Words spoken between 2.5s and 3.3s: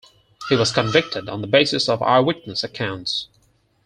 accounts.